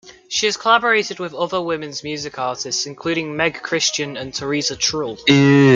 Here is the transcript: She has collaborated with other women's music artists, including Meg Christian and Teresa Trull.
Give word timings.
She 0.29 0.47
has 0.47 0.57
collaborated 0.57 1.19
with 1.19 1.35
other 1.35 1.61
women's 1.61 2.03
music 2.03 2.39
artists, 2.39 2.87
including 2.87 3.37
Meg 3.37 3.61
Christian 3.61 4.17
and 4.17 4.33
Teresa 4.33 4.75
Trull. 4.75 5.19